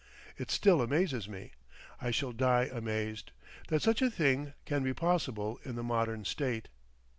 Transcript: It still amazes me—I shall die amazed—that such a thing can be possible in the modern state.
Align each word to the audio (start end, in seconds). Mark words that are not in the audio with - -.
It 0.35 0.49
still 0.49 0.81
amazes 0.81 1.29
me—I 1.29 2.09
shall 2.09 2.31
die 2.31 2.71
amazed—that 2.73 3.83
such 3.83 4.01
a 4.01 4.09
thing 4.09 4.53
can 4.65 4.81
be 4.83 4.95
possible 4.95 5.59
in 5.63 5.75
the 5.75 5.83
modern 5.83 6.25
state. 6.25 6.69